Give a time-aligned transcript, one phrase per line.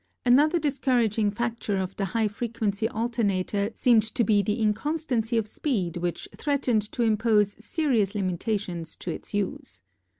[0.25, 5.47] Another discouraging fea ture of the high frequency alternator seemed to be the inconstancy of
[5.47, 9.83] speed which threat ened to impose serious limitations to its use.